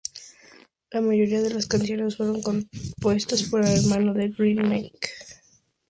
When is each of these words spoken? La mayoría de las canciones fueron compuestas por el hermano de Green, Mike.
La 0.89 0.99
mayoría 0.99 1.43
de 1.43 1.51
las 1.53 1.67
canciones 1.67 2.17
fueron 2.17 2.41
compuestas 2.41 3.43
por 3.43 3.63
el 3.63 3.67
hermano 3.71 4.15
de 4.15 4.29
Green, 4.29 4.67
Mike. 4.67 5.09